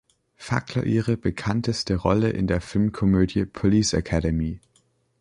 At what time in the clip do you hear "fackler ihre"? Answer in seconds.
0.35-1.15